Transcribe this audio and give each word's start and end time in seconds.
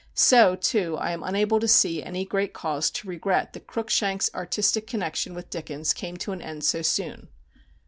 So, 0.15 0.55
too, 0.55 0.97
I 0.97 1.11
am 1.11 1.21
unable 1.21 1.59
to 1.59 1.67
see 1.67 2.01
any 2.01 2.25
great 2.25 2.53
cause 2.55 2.89
to 2.89 3.07
regret 3.07 3.53
that 3.53 3.67
Cruikshank's 3.67 4.31
artistic 4.33 4.87
connection 4.87 5.35
with 5.35 5.51
Dickens 5.51 5.93
came 5.93 6.17
to 6.17 6.31
an 6.31 6.41
end 6.41 6.63
so 6.63 6.81
soon. 6.81 7.27